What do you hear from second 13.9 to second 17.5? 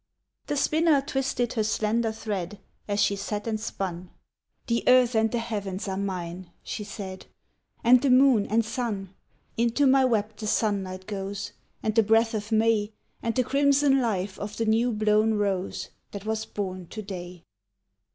life of the new blown rose That was born to day."